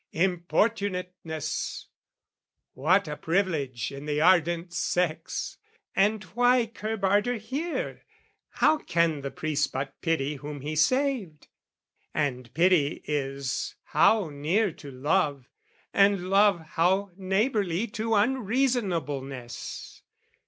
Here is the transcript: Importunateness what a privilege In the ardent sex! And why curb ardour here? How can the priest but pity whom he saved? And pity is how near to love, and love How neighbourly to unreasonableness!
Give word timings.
Importunateness 0.15 1.85
what 2.73 3.07
a 3.07 3.15
privilege 3.15 3.91
In 3.91 4.07
the 4.07 4.19
ardent 4.19 4.73
sex! 4.73 5.59
And 5.95 6.23
why 6.23 6.65
curb 6.65 7.03
ardour 7.03 7.35
here? 7.37 8.01
How 8.49 8.79
can 8.79 9.21
the 9.21 9.29
priest 9.29 9.71
but 9.71 10.01
pity 10.01 10.37
whom 10.37 10.61
he 10.61 10.75
saved? 10.75 11.49
And 12.15 12.51
pity 12.55 13.03
is 13.05 13.75
how 13.83 14.31
near 14.31 14.71
to 14.71 14.89
love, 14.89 15.47
and 15.93 16.31
love 16.31 16.61
How 16.61 17.11
neighbourly 17.15 17.85
to 17.89 18.15
unreasonableness! 18.15 20.01